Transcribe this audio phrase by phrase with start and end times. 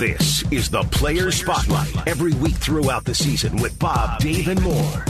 [0.00, 2.08] This is the Player Spotlight.
[2.08, 5.04] Every week throughout the season with Bob, Dave, and Moore.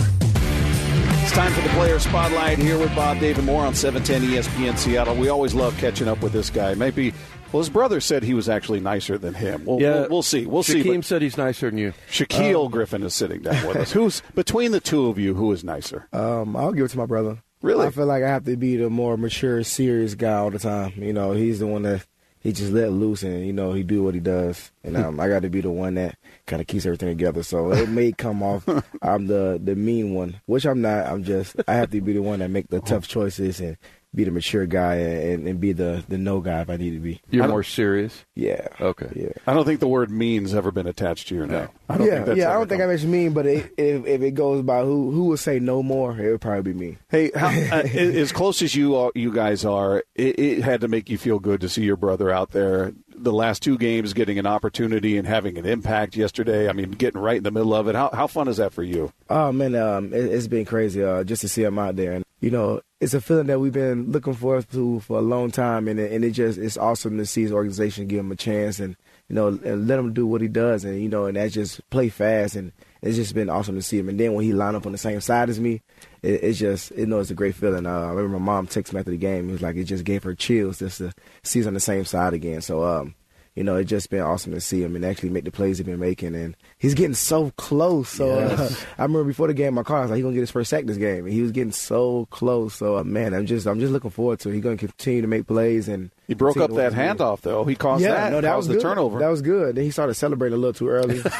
[1.22, 4.76] It's time for the Player Spotlight here with Bob, Dave, and Moore on 710 ESPN
[4.76, 5.14] Seattle.
[5.14, 6.74] We always love catching up with this guy.
[6.74, 7.14] Maybe,
[7.52, 9.64] well, his brother said he was actually nicer than him.
[9.64, 10.44] We'll, Yeah, we'll, we'll see.
[10.46, 10.82] We'll see.
[10.82, 11.94] Shaquem said he's nicer than you.
[12.10, 13.92] Shaquill Griffin is sitting down with us.
[13.92, 15.34] Who's between the two of you?
[15.34, 16.08] Who is nicer?
[16.12, 17.40] Um, I'll give it to my brother.
[17.62, 17.86] Really?
[17.86, 20.94] I feel like I have to be the more mature, serious guy all the time.
[20.96, 22.04] You know, he's the one that
[22.40, 25.28] he just let loose and you know he do what he does, and um, I
[25.28, 27.42] got to be the one that kind of keeps everything together.
[27.42, 28.66] So it may come off
[29.02, 31.06] I'm the the mean one, which I'm not.
[31.06, 33.76] I'm just I have to be the one that make the tough choices and
[34.14, 36.98] be the mature guy and, and be the the no guy if I need to
[36.98, 37.20] be.
[37.30, 38.24] You're more serious.
[38.34, 38.66] Yeah.
[38.80, 39.10] Okay.
[39.14, 39.32] Yeah.
[39.46, 41.68] I don't think the word mean's ever been attached to your name.
[41.88, 42.48] I don't yeah, think that's yeah.
[42.48, 44.82] I ever don't think come- I makes mean, but it, if if it goes by
[44.82, 46.98] who who would say no more, it would probably be me.
[47.08, 50.88] Hey, how, uh, as close as you are, you guys are, it, it had to
[50.88, 52.92] make you feel good to see your brother out there.
[53.14, 56.68] The last two games, getting an opportunity and having an impact yesterday.
[56.68, 57.94] I mean, getting right in the middle of it.
[57.94, 59.12] How how fun is that for you?
[59.28, 62.24] Oh man, um, it, it's been crazy uh, just to see him out there, and
[62.40, 65.88] you know, it's a feeling that we've been looking forward to for a long time,
[65.88, 68.78] and it, and it just it's awesome to see his organization give him a chance,
[68.78, 68.94] and
[69.28, 71.88] you know, and let him do what he does, and you know, and that just
[71.88, 74.10] play fast, and it's just been awesome to see him.
[74.10, 75.80] And then when he lined up on the same side as me,
[76.22, 77.86] it, it's just you know, it's a great feeling.
[77.86, 80.04] Uh, I remember my mom texted me after the game, it was like it just
[80.04, 81.12] gave her chills just to
[81.42, 82.60] see us on the same side again.
[82.60, 83.14] So um,
[83.54, 85.86] you know, it's just been awesome to see him and actually make the plays he's
[85.86, 86.34] been making.
[86.34, 88.08] And he's getting so close.
[88.08, 90.40] So uh, I remember before the game, my car I was like, he's gonna get
[90.40, 92.74] his first sack this game, and he was getting so close.
[92.74, 94.50] So uh, man, I'm just I'm just looking forward to.
[94.50, 94.54] it.
[94.54, 96.10] He's gonna continue to make plays and.
[96.30, 97.16] He broke up that to win.
[97.16, 97.64] handoff though.
[97.64, 98.30] He caused Yeah, that.
[98.32, 98.82] no, that caused was the good.
[98.82, 99.18] turnover.
[99.18, 99.74] That was good.
[99.74, 101.20] Then he started celebrating a little too early.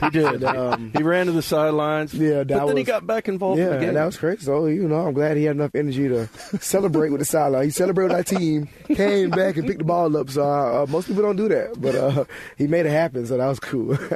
[0.00, 0.42] He did.
[0.44, 2.12] um, he ran to the sidelines.
[2.12, 3.88] Yeah, but that then he got back involved in Yeah, the game.
[3.90, 4.40] and that was great.
[4.42, 6.28] So you know, I'm glad he had enough energy to
[6.60, 7.64] celebrate with the sideline.
[7.64, 10.28] He celebrated with our team, came back and picked the ball up.
[10.30, 12.24] So uh, uh, most people don't do that, but uh,
[12.56, 13.26] he made it happen.
[13.26, 13.96] So that was cool.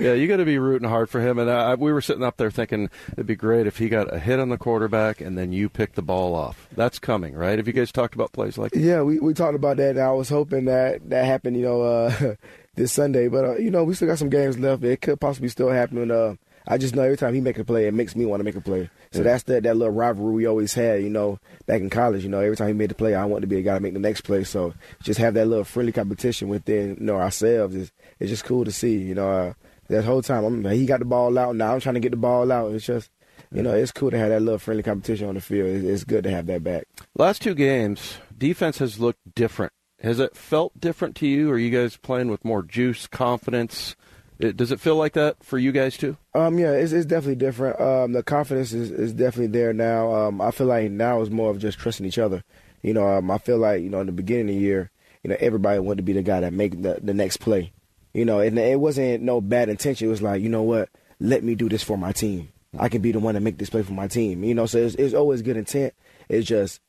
[0.00, 1.38] Yeah, you got to be rooting hard for him.
[1.38, 4.18] And uh, we were sitting up there thinking it'd be great if he got a
[4.18, 6.68] hit on the quarterback and then you pick the ball off.
[6.72, 7.58] That's coming, right?
[7.58, 8.80] Have you guys talked about plays like that?
[8.80, 11.56] yeah, we, we talked about that, and I was hoping that that happened.
[11.56, 12.34] You know, uh,
[12.74, 14.82] this Sunday, but uh, you know, we still got some games left.
[14.84, 16.10] It could possibly still happen.
[16.10, 18.44] Uh, I just know every time he make a play, it makes me want to
[18.44, 18.90] make a play.
[19.12, 21.02] So that's that that little rivalry we always had.
[21.02, 22.22] You know, back in college.
[22.22, 23.80] You know, every time he made the play, I want to be a guy to
[23.80, 24.44] make the next play.
[24.44, 28.64] So just have that little friendly competition within you know ourselves is it's just cool
[28.64, 28.98] to see.
[28.98, 29.52] You know, uh,
[29.90, 31.56] that whole time I'm, he got the ball out.
[31.56, 32.72] Now I'm trying to get the ball out.
[32.72, 33.10] It's just.
[33.52, 35.70] You know, it's cool to have that little friendly competition on the field.
[35.70, 36.84] It's, it's good to have that back.
[37.16, 39.72] Last two games, defense has looked different.
[40.02, 41.50] Has it felt different to you?
[41.50, 43.96] Are you guys playing with more juice, confidence?
[44.38, 46.16] It, does it feel like that for you guys too?
[46.34, 47.80] Um, yeah, it's, it's definitely different.
[47.80, 50.14] Um, the confidence is, is definitely there now.
[50.14, 52.42] Um, I feel like now is more of just trusting each other.
[52.82, 54.90] You know, um, I feel like you know in the beginning of the year,
[55.22, 57.72] you know, everybody wanted to be the guy that make the, the next play.
[58.12, 60.08] You know, and it wasn't no bad intention.
[60.08, 60.88] It was like, you know what,
[61.20, 62.48] let me do this for my team.
[62.78, 64.44] I can be the one to make this play for my team.
[64.44, 65.94] You know, so it's, it's always good intent.
[66.28, 66.80] It's just,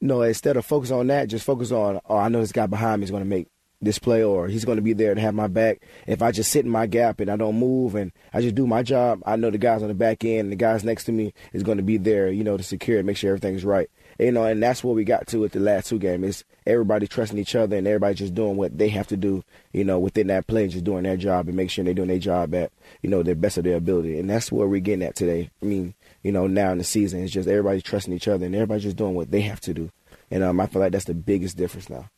[0.00, 2.66] you know, instead of focus on that, just focus on, oh, I know this guy
[2.66, 3.48] behind me is going to make
[3.82, 5.82] this play or he's going to be there to have my back.
[6.06, 8.66] If I just sit in my gap and I don't move and I just do
[8.66, 11.12] my job, I know the guys on the back end and the guys next to
[11.12, 13.90] me is going to be there, you know, to secure it, make sure everything's right.
[14.18, 16.44] You know, and that's what we got to with the last two games.
[16.64, 19.42] Everybody trusting each other and everybody just doing what they have to do,
[19.72, 22.18] you know, within that play, just doing their job and make sure they're doing their
[22.18, 22.70] job at,
[23.02, 24.18] you know, the best of their ability.
[24.18, 25.50] And that's where we're getting at today.
[25.60, 28.54] I mean, you know, now in the season, it's just everybody trusting each other and
[28.54, 29.90] everybody just doing what they have to do.
[30.30, 32.08] And um, I feel like that's the biggest difference now.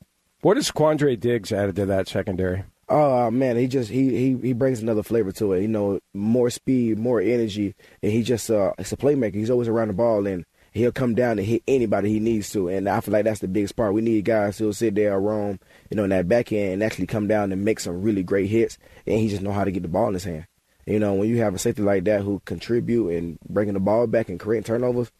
[0.44, 2.64] What does Quandre Diggs added to that secondary?
[2.90, 5.62] Oh man, he just he he he brings another flavor to it.
[5.62, 9.36] You know, more speed, more energy, and he just uh, it's a playmaker.
[9.36, 12.68] He's always around the ball, and he'll come down and hit anybody he needs to.
[12.68, 13.94] And I feel like that's the biggest part.
[13.94, 17.06] We need guys who'll sit there roam, you know, in that back end and actually
[17.06, 18.76] come down and make some really great hits.
[19.06, 20.46] And he just know how to get the ball in his hand.
[20.84, 24.06] You know, when you have a safety like that who contribute and bringing the ball
[24.06, 25.10] back and creating turnovers,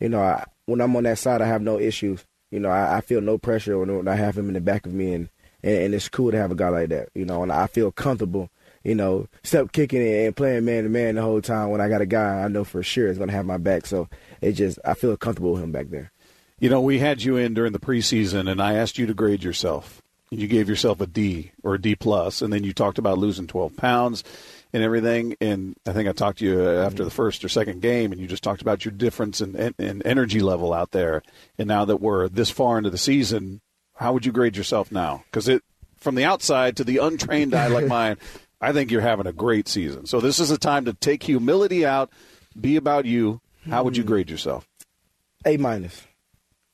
[0.00, 2.24] you know, I, when I'm on that side, I have no issues.
[2.54, 4.94] You know, I, I feel no pressure when, I have him in the back of
[4.94, 5.28] me, and,
[5.64, 7.08] and and it's cool to have a guy like that.
[7.12, 8.48] You know, and I feel comfortable.
[8.84, 11.70] You know, step kicking and, playing man to man the whole time.
[11.70, 13.86] When I got a guy I know for sure is going to have my back,
[13.86, 14.08] so
[14.40, 16.12] it just I feel comfortable with him back there.
[16.60, 19.42] You know, we had you in during the preseason, and I asked you to grade
[19.42, 20.00] yourself.
[20.30, 23.18] And you gave yourself a D or a D plus, and then you talked about
[23.18, 24.22] losing 12 pounds
[24.74, 25.36] and everything.
[25.40, 28.26] And I think I talked to you after the first or second game, and you
[28.26, 31.22] just talked about your difference in, in, in energy level out there.
[31.56, 33.60] And now that we're this far into the season,
[33.94, 35.22] how would you grade yourself now?
[35.30, 35.62] Because it,
[35.96, 38.16] from the outside to the untrained eye like mine,
[38.60, 40.06] I think you're having a great season.
[40.06, 42.10] So this is a time to take humility out,
[42.60, 43.40] be about you.
[43.70, 44.68] How would you grade yourself?
[45.46, 46.02] A minus.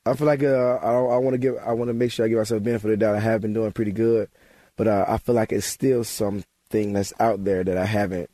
[0.05, 2.29] I feel like uh, I, I want to give I want to make sure I
[2.29, 3.15] give myself benefit of the doubt.
[3.15, 4.27] I have been doing pretty good,
[4.75, 6.03] but uh, I feel like it's still
[6.71, 8.29] something that's out there that I haven't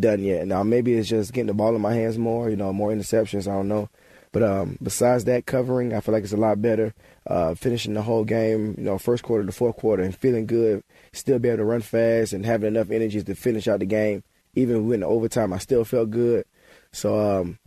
[0.00, 0.46] done yet.
[0.46, 3.46] Now maybe it's just getting the ball in my hands more, you know, more interceptions.
[3.46, 3.88] I don't know.
[4.30, 6.92] But um, besides that covering, I feel like it's a lot better.
[7.26, 10.82] Uh, finishing the whole game, you know, first quarter to fourth quarter, and feeling good,
[11.12, 14.22] still be able to run fast and having enough energy to finish out the game.
[14.54, 16.44] Even when overtime, I still felt good.
[16.92, 17.58] So um,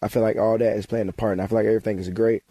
[0.00, 2.08] I feel like all that is playing a part, and I feel like everything is
[2.08, 2.42] great.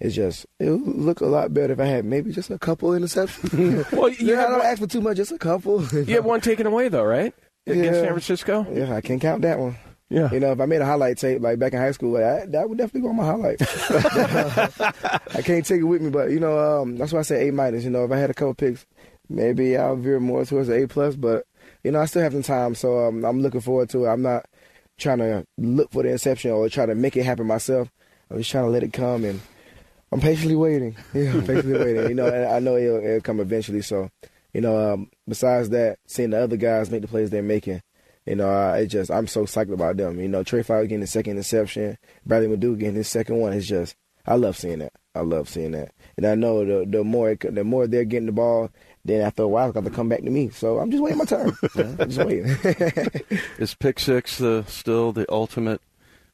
[0.00, 2.90] It's just it would look a lot better if I had maybe just a couple
[2.90, 3.90] interceptions.
[3.92, 5.82] Well, you yeah, I don't one- ask for too much, just a couple.
[5.86, 7.32] You had one taken away though, right?
[7.66, 8.00] Against Yeah.
[8.02, 8.66] San Francisco.
[8.72, 9.76] Yeah, I can't count that one.
[10.08, 10.30] Yeah.
[10.30, 12.68] You know, if I made a highlight tape like back in high school, I, that
[12.68, 13.60] would definitely go on my highlight.
[15.34, 17.52] I can't take it with me, but you know, um, that's why I say A
[17.52, 17.84] minus.
[17.84, 18.86] You know, if I had a couple picks,
[19.28, 21.16] maybe I'll veer more towards the A plus.
[21.16, 21.44] But
[21.82, 24.08] you know, I still have some time, so um, I'm looking forward to it.
[24.08, 24.46] I'm not
[24.98, 27.90] trying to look for the inception or try to make it happen myself.
[28.30, 29.40] I'm just trying to let it come, and
[30.16, 30.96] I'm patiently waiting.
[31.14, 32.08] Yeah, I'm patiently waiting.
[32.08, 33.82] You know, and I know it'll, it'll come eventually.
[33.82, 34.10] So,
[34.54, 37.82] you know, um, besides that, seeing the other guys make the plays they're making.
[38.24, 40.18] You know, uh, it just I'm so psyched about them.
[40.18, 43.52] You know, Trey Flowers getting his second interception, Bradley McDougald getting his second one.
[43.52, 43.94] It's just
[44.26, 44.92] I love seeing that.
[45.14, 48.26] I love seeing that, and I know the the more it, the more they're getting
[48.26, 48.70] the ball,
[49.04, 50.48] then after a while it's got to come back to me.
[50.48, 51.56] So I'm just waiting my turn.
[51.76, 52.56] I'm just waiting.
[53.58, 55.80] Is pick six the, still the ultimate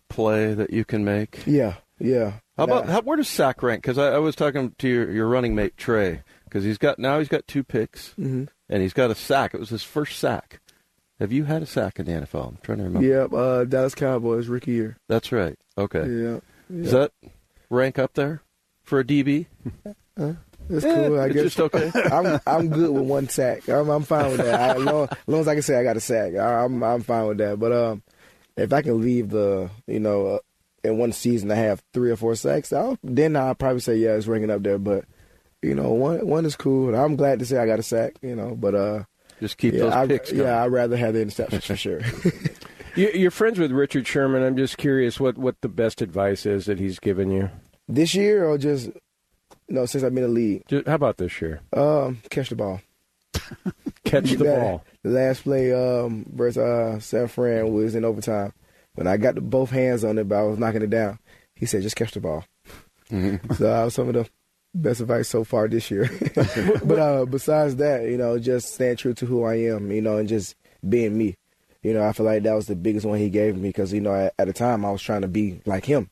[0.08, 1.42] play that you can make?
[1.46, 2.34] yeah, yeah.
[2.68, 3.82] How about how, where does sack rank?
[3.82, 7.18] Because I, I was talking to your, your running mate Trey because he's got now
[7.18, 8.44] he's got two picks Mm-hmm.
[8.68, 9.54] and he's got a sack.
[9.54, 10.60] It was his first sack.
[11.18, 12.48] Have you had a sack in the NFL?
[12.48, 13.06] I'm trying to remember.
[13.06, 14.96] Yep, uh, Dallas Cowboys rookie year.
[15.08, 15.56] That's right.
[15.78, 16.04] Okay.
[16.08, 17.12] Yeah, Does that
[17.70, 18.42] rank up there
[18.82, 19.46] for a DB?
[20.68, 21.20] it's cool.
[21.20, 21.90] I guess just okay.
[22.12, 23.68] I'm I'm good with one sack.
[23.68, 24.54] I'm, I'm fine with that.
[24.60, 26.82] I, as, long, as long as I can say I got a sack, I, I'm
[26.82, 27.58] I'm fine with that.
[27.58, 28.02] But um,
[28.56, 30.38] if I can leave the you know uh,
[30.84, 34.14] in one season I have three or four sacks, I'll, then I'll probably say yeah,
[34.14, 34.78] it's ranking up there.
[34.78, 35.04] But
[35.62, 36.88] you know, one one is cool.
[36.88, 38.14] And I'm glad to say I got a sack.
[38.22, 39.04] You know, but uh,
[39.40, 40.44] Just keep yeah, those I, picks coming.
[40.46, 42.00] yeah, I'd rather have the interceptions for sure.
[42.94, 44.42] You, you're friends with Richard Sherman.
[44.42, 47.48] I'm just curious what, what the best advice is that he's given you.
[47.88, 48.90] this year or just
[49.66, 51.62] no, since I've been in the league, Ju- How about this year?
[51.72, 52.82] um, catch the ball.
[54.04, 54.84] Catch the ball.
[55.04, 58.52] The last play um, versus uh, San Fran was in overtime.
[58.94, 61.18] When I got both hands on it, but I was knocking it down.
[61.54, 62.44] He said, "Just catch the ball."
[63.10, 63.52] Mm-hmm.
[63.54, 64.28] so that was some of the
[64.74, 66.10] best advice so far this year.
[66.84, 70.16] but uh, besides that, you know, just staying true to who I am, you know,
[70.16, 70.56] and just
[70.88, 71.36] being me.
[71.82, 74.00] You know, I feel like that was the biggest one he gave me because you
[74.00, 76.10] know at, at the time I was trying to be like him.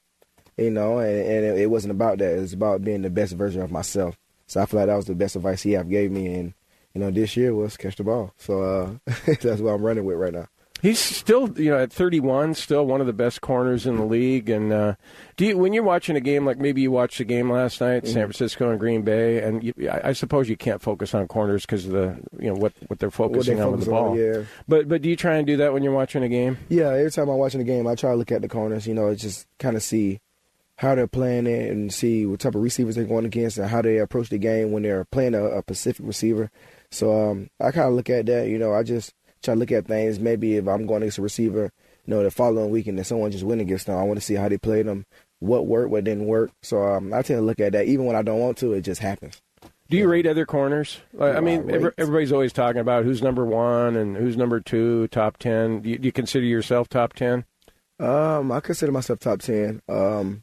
[0.56, 2.37] You know, and, and it, it wasn't about that.
[2.37, 4.19] It was about being the best version of myself.
[4.47, 6.53] So I feel like that was the best advice he ever gave me, and
[6.93, 8.35] you know, this year was catch the ball.
[8.37, 10.49] So uh, that's what I'm running with right now.
[10.82, 14.49] He's still, you know, at 31, still one of the best corners in the league.
[14.49, 14.94] And uh,
[15.37, 18.06] do you, when you're watching a game, like maybe you watched the game last night,
[18.06, 21.67] San Francisco and Green Bay, and you, I, I suppose you can't focus on corners
[21.67, 24.11] because of the, you know, what what they're What they focusing on with the ball.
[24.12, 24.43] on, yeah.
[24.69, 26.59] But but do you try and do that when you're watching a game?
[26.69, 28.94] Yeah, every time I'm watching a game, I try to look at the corners, you
[28.94, 30.21] know, just kind of see
[30.76, 33.83] how they're playing it and see what type of receivers they're going against and how
[33.83, 36.50] they approach the game when they're playing a, a Pacific receiver.
[36.91, 39.12] So um, I kind of look at that, you know, I just
[39.43, 40.19] try to look at things.
[40.19, 41.73] Maybe if I'm going against a receiver,
[42.07, 44.35] you know, the following week and someone just win against them, I want to see
[44.35, 45.07] how they played them,
[45.39, 46.51] what worked, what didn't work.
[46.63, 47.87] So um, I tend to look at that.
[47.87, 49.41] Even when I don't want to, it just happens.
[49.89, 51.01] Do you rate other corners?
[51.13, 55.09] Like, I mean, I everybody's always talking about who's number one and who's number two,
[55.09, 55.81] top 10.
[55.81, 57.45] Do you, do you consider yourself top 10?
[58.00, 59.83] Um, I consider myself top ten.
[59.88, 60.43] Um,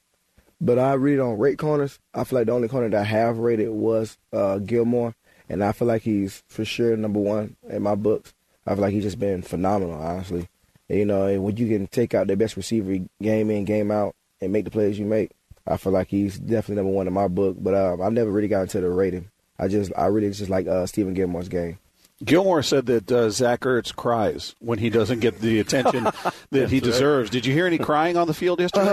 [0.61, 1.99] but I really don't rate corners.
[2.13, 5.15] I feel like the only corner that I have rated was uh, Gilmore,
[5.49, 8.33] and I feel like he's for sure number one in my books.
[8.67, 10.49] I feel like he's just been phenomenal, honestly.
[10.89, 13.91] And, you know, and when you can take out the best receiver game in, game
[13.91, 15.31] out, and make the plays you make,
[15.65, 17.55] I feel like he's definitely number one in my book.
[17.59, 19.29] But um, I never really got into the rating.
[19.57, 21.79] I just, I really just like uh, Stephon Gilmore's game.
[22.23, 26.03] Gilmore said that uh, Zach Ertz cries when he doesn't get the attention
[26.51, 27.29] that he deserves.
[27.29, 28.89] Did you hear any crying on the field yesterday?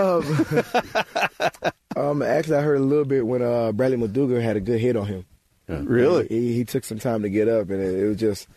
[1.95, 4.95] Um, actually, I heard a little bit when uh, Bradley McDougald had a good hit
[4.95, 5.25] on him.
[5.67, 6.27] really?
[6.27, 8.47] He, he took some time to get up, and it, it was just,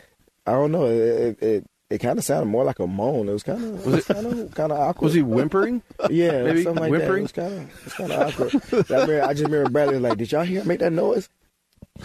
[0.49, 3.29] I don't know, it it, it, it kind of sounded more like a moan.
[3.29, 5.05] It was kind of, was kind of, kind of awkward.
[5.05, 5.81] Was he whimpering?
[6.09, 7.25] Yeah, maybe something like whimpering?
[7.25, 7.47] that.
[7.47, 8.55] It was kind of, it's kind of awkward.
[8.89, 11.29] I, remember, I just remember Bradley was like, "Did y'all hear make that noise?"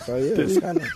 [0.05, 0.89] So yeah, it was kind of,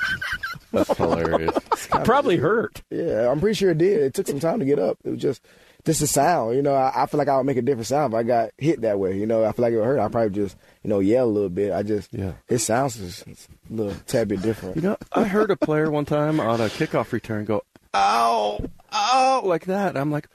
[0.72, 1.56] That's hilarious.
[2.04, 2.82] Probably hurt.
[2.90, 3.30] yeah.
[3.30, 4.00] I'm pretty sure it did.
[4.00, 4.98] It took some time to get up.
[5.04, 5.44] It was just,
[5.88, 6.54] just the sound.
[6.54, 8.50] You know, I, I feel like I would make a different sound if I got
[8.58, 9.16] hit that way.
[9.16, 9.98] You know, I feel like it would hurt.
[9.98, 11.72] I probably just, you know, yell a little bit.
[11.72, 12.32] I just, Yeah.
[12.46, 13.24] His sounds is
[13.70, 14.76] a little tad bit different.
[14.76, 17.62] You know, I heard a player one time on a kickoff return go,
[17.94, 18.60] "Ow,
[18.92, 19.96] ow," like that.
[19.96, 20.28] I'm like,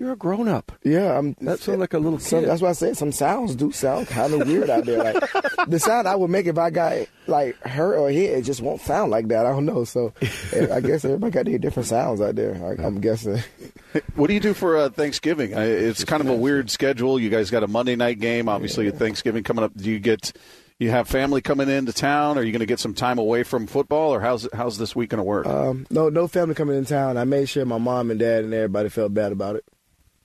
[0.00, 0.72] You're a grown up.
[0.84, 1.36] Yeah, I'm.
[1.40, 4.32] That sounds like a little Some, that's why I said some sounds do sound kind
[4.34, 5.02] of weird out there.
[5.02, 5.24] Like
[5.68, 8.80] the sound I would make if I got like hurt or hit, it just won't
[8.80, 9.44] sound like that.
[9.46, 9.82] I don't know.
[9.84, 10.12] So
[10.52, 12.54] eh, I guess everybody got their different sounds out there.
[12.64, 13.38] I, I'm guessing.
[14.14, 15.54] What do you do for uh, Thanksgiving?
[15.54, 17.18] I, it's kind of a weird schedule.
[17.18, 19.72] You guys got a Monday night game, obviously Thanksgiving coming up.
[19.74, 20.32] Do you get
[20.78, 22.38] you have family coming into town?
[22.38, 25.10] Are you going to get some time away from football, or how's how's this week
[25.10, 25.46] going to work?
[25.46, 27.16] Um, no, no family coming in town.
[27.16, 29.64] I made sure my mom and dad and everybody felt bad about it.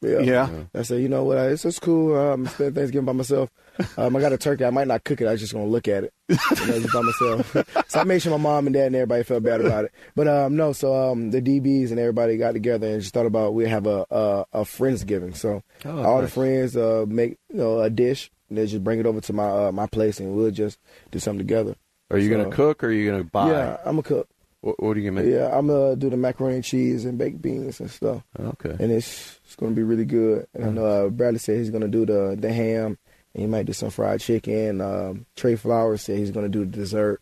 [0.03, 0.19] Yeah.
[0.19, 0.49] Yeah.
[0.75, 1.37] I said, you know what?
[1.37, 2.15] It's, it's cool.
[2.17, 3.49] Um, spend Thanksgiving by myself.
[3.97, 4.65] Um, I got a turkey.
[4.65, 5.27] I might not cook it.
[5.27, 6.35] I was just gonna look at it, you
[6.67, 7.85] know, just by myself.
[7.87, 9.93] so I made sure my mom and dad and everybody felt bad about it.
[10.15, 13.53] But um, no, so um, the DBs and everybody got together and just thought about
[13.55, 15.35] we have a a, a friendsgiving.
[15.35, 18.99] So Oh, all the friends uh, make you know a dish and they just bring
[18.99, 20.77] it over to my uh, my place and we'll just
[21.11, 21.75] do something together.
[22.11, 23.49] Are you going to cook or are you going to buy?
[23.49, 24.27] Yeah, I'm a cook.
[24.63, 25.33] What, what are you going to make?
[25.39, 28.75] Yeah, I'm gonna do the macaroni and cheese and baked beans and stuff, Okay.
[28.79, 30.47] and it's it's gonna be really good.
[30.53, 32.97] And I know uh, Bradley said he's gonna do the the ham,
[33.33, 34.79] and he might do some fried chicken.
[34.79, 37.21] Um, Trey Flowers said he's gonna do the dessert.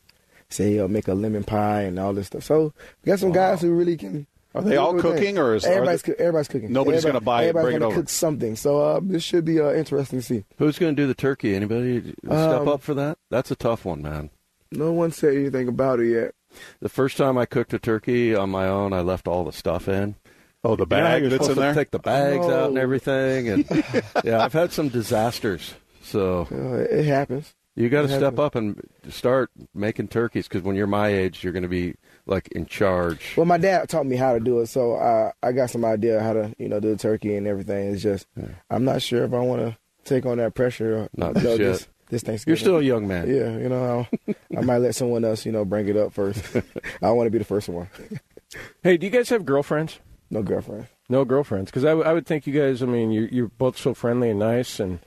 [0.50, 2.44] Say he'll make a lemon pie and all this stuff.
[2.44, 4.28] So we got some guys who really can.
[4.54, 5.18] Are they all do everything.
[5.20, 6.74] cooking, or is- are everybody's they- coo- everybody's cooking?
[6.74, 8.02] Nobody's Everybody- gonna buy it Everybody's bring it gonna over.
[8.02, 8.56] cook something.
[8.58, 10.44] So uh, this should be uh, interesting to see.
[10.58, 11.56] Who's going to do the turkey?
[11.56, 12.32] Anybody step
[12.62, 13.18] Um, up for that?
[13.32, 14.30] That's a tough one, man.
[14.74, 16.36] No one said anything about it yet.
[16.82, 19.88] The first time I cooked a turkey on my own, I left all the stuff
[19.88, 20.16] in.
[20.64, 21.74] oh, the You bag you're that's supposed in to there.
[21.74, 23.66] Take the bags out and everything, and
[24.24, 25.74] yeah, I've had some disasters.
[26.04, 27.54] So Uh, it happens.
[27.76, 28.80] you got to step up and
[29.10, 33.34] start making turkeys because when you're my age, you're going to be like in charge.
[33.38, 36.22] Well, my dad taught me how to do it, so I I got some idea
[36.22, 37.94] how to you know do the turkey and everything.
[37.94, 38.28] It's just
[38.70, 40.98] I'm not sure if I want to take on that pressure.
[41.04, 41.88] Or, Not you know, just yet.
[42.12, 42.52] This, this Thanksgiving.
[42.52, 43.28] You're still a young man.
[43.28, 43.58] yeah.
[43.58, 46.44] You know, I'll, I might let someone else you know bring it up first.
[46.56, 46.62] I
[47.02, 47.90] don't want to be the first one.
[48.84, 50.00] Hey, do you guys have girlfriends?
[50.30, 50.88] No girlfriend.
[51.10, 52.82] No girlfriends, because I, w- I would think you guys.
[52.82, 55.00] I mean, you're, you're both so friendly and nice, and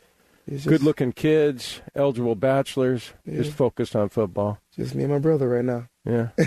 [0.49, 4.59] just, good-looking kids, eligible bachelors, just focused on football.
[4.77, 5.89] Just me and my brother right now.
[6.05, 6.29] Yeah.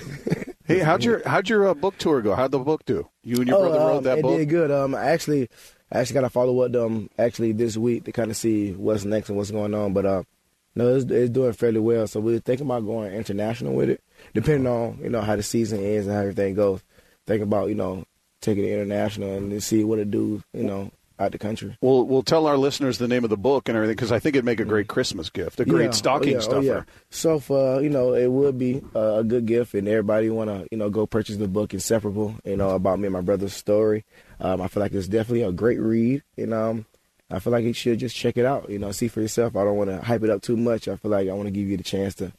[0.67, 2.35] Hey, how'd your how'd your uh, book tour go?
[2.35, 3.07] How'd the book do?
[3.23, 4.37] You and your brother um, wrote that it book.
[4.37, 4.69] did good.
[4.69, 5.47] Um, I actually,
[5.89, 9.05] I actually got to follow up them actually this week to kind of see what's
[9.05, 9.93] next and what's going on.
[9.93, 10.23] But uh,
[10.77, 12.07] no, it's, it's doing fairly well.
[12.07, 14.01] So we're thinking about going international with it,
[14.34, 16.81] depending on you know how the season ends and how everything goes.
[17.25, 18.05] Thinking about you know
[18.41, 21.75] taking it international and see what it do you know out the country.
[21.81, 24.36] We'll we'll tell our listeners the name of the book and everything because I think
[24.36, 25.91] it'd make a great Christmas gift, a great Yeah.
[25.91, 26.39] stocking oh, yeah.
[26.41, 26.57] stuffer.
[26.57, 26.81] Oh, yeah.
[27.10, 30.67] So for you know, it would be uh, a good gift, and everybody want to
[30.72, 32.36] you know go purchase the book Inseparable.
[32.46, 34.05] You know about me and my brother's story.
[34.39, 36.86] Um, I feel like it's definitely a great read, and um,
[37.29, 38.69] I feel like you should just check it out.
[38.69, 39.55] You know, see for yourself.
[39.55, 40.88] I don't want to hype it up too much.
[40.88, 42.31] I feel like I want to give you the chance to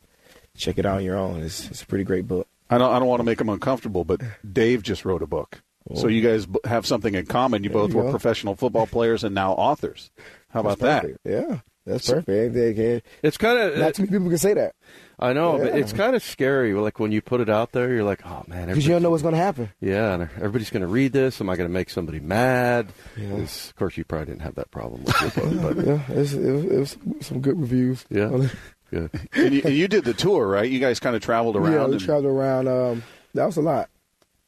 [0.56, 1.42] check it out on your own.
[1.42, 2.48] It's it's a pretty great book.
[2.70, 5.62] I don't I don't want to make them uncomfortable, but Dave just wrote a book,
[5.94, 6.08] so oh.
[6.08, 7.64] you guys b- have something in common.
[7.64, 8.10] You both you were go.
[8.10, 10.10] professional football players and now authors.
[10.50, 11.06] How about that?
[11.24, 12.28] Yeah, that's perfect.
[12.28, 14.74] Anything can- It's kind of Not too many people can say that
[15.20, 16.72] I know, but it's kind of scary.
[16.74, 19.10] Like when you put it out there, you're like, oh man, because you don't know
[19.10, 19.70] what's going to happen.
[19.80, 21.40] Yeah, and everybody's going to read this.
[21.40, 22.86] Am I going to make somebody mad?
[23.16, 26.32] 'Cause, Of course, you probably didn't have that problem with your book, but Yeah, it's,
[26.34, 28.04] it, was, it was some good reviews.
[28.10, 28.28] yeah,
[28.92, 29.10] good.
[29.32, 30.70] and, you, and you did the tour, right?
[30.70, 31.72] You guys kind of traveled around.
[31.72, 32.68] Yeah, we and- traveled around.
[32.68, 33.02] Um,
[33.34, 33.90] that was a lot.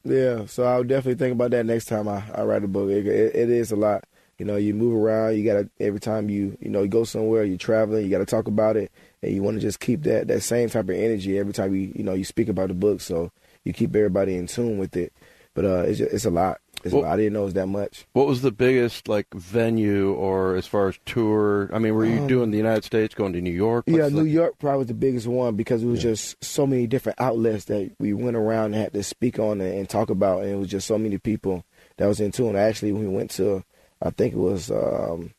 [0.05, 2.89] Yeah, so I'll definitely think about that next time I, I write a book.
[2.89, 4.03] It, it, it is a lot.
[4.41, 5.37] You know, you move around.
[5.37, 8.03] You gotta every time you you know you go somewhere, you're traveling.
[8.03, 10.67] You got to talk about it, and you want to just keep that that same
[10.67, 13.01] type of energy every time you you know you speak about the book.
[13.01, 13.31] So
[13.65, 15.13] you keep everybody in tune with it.
[15.53, 16.59] But uh, it's just, it's a lot.
[16.83, 17.13] It's Well- a lot.
[17.13, 18.07] I didn't know it was that much.
[18.13, 21.69] What was the biggest like venue or as far as tour?
[21.71, 23.83] I mean, were you doing the United States, going to New York?
[23.87, 26.43] Um, Yeah, What's New the- York probably was the biggest one because it was just
[26.43, 29.87] so many different outlets that we went around and had to speak on and, and
[29.87, 31.63] talk about, and it was just so many people
[31.97, 32.55] that was in tune.
[32.55, 33.63] Actually, when we went to,
[34.01, 35.31] I think it was, um,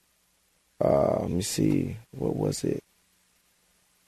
[0.82, 2.82] uh, let me see, what was it?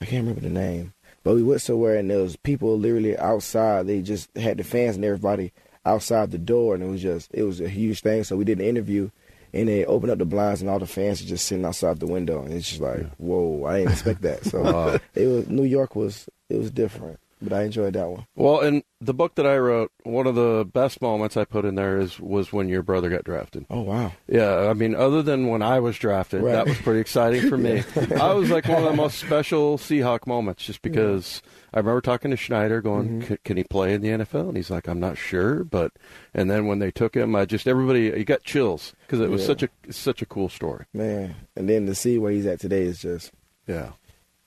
[0.01, 0.93] I can't remember the name,
[1.23, 3.87] but we went somewhere and there was people literally outside.
[3.87, 5.51] They just had the fans and everybody
[5.85, 8.23] outside the door, and it was just it was a huge thing.
[8.23, 9.09] So we did an interview.
[9.53, 12.07] And they opened up the blinds, and all the fans are just sitting outside the
[12.07, 13.63] window, and it's just like, whoa!
[13.65, 14.43] I didn't expect that.
[14.43, 14.99] So Wow.
[15.13, 18.25] it was New York was it was different, but I enjoyed that one.
[18.35, 21.75] Well, in the book that I wrote, one of the best moments I put in
[21.75, 23.65] there is was when your brother got drafted.
[23.69, 24.11] Oh wow!
[24.27, 26.51] Yeah, I mean, other than when I was drafted, Right.
[26.51, 27.83] that was pretty exciting for me.
[28.19, 31.41] I was like one of the most special Seahawk moments, just because
[31.73, 33.33] I remember talking to Schneider, going, Mm-hmm.
[33.45, 35.91] "Can he play in the NFL?" And he's like, "I'm not sure," but
[36.33, 39.41] and then when they took him, I just everybody you got chills because it was
[39.41, 39.47] Yeah.
[39.47, 40.85] such a such a cool story.
[40.93, 43.31] Man, and then to see where he's at today is just
[43.67, 43.91] Yeah,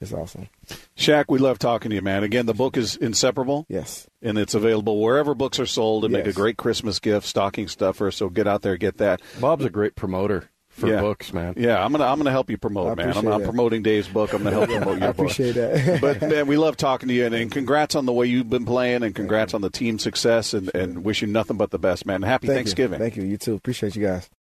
[0.01, 0.49] it's awesome.
[0.97, 2.23] Shaq, we love talking to you, man.
[2.23, 3.67] Again, the book is inseparable.
[3.69, 4.07] Yes.
[4.23, 8.11] And it's available wherever books are sold and make a great Christmas gift, stocking stuffer.
[8.11, 9.21] So get out there, get that.
[9.41, 11.01] Bob's a great promoter for Yeah.
[11.01, 11.55] books, man.
[11.57, 13.13] Yeah, I'm gonna I'm gonna help you promote, man.
[13.17, 14.33] I'm, I'm promoting Dave's book.
[14.33, 15.03] I'm gonna help promote I your book.
[15.03, 16.01] I appreciate that.
[16.01, 18.65] but man, we love talking to you, and, and congrats on the way you've been
[18.65, 22.07] playing, and congrats on the team success, and, and wish you nothing but the best,
[22.07, 22.23] man.
[22.23, 23.01] Happy Thank Thanksgiving.
[23.01, 23.05] You.
[23.05, 23.25] Thank you.
[23.25, 23.55] You too.
[23.55, 24.31] Appreciate you guys.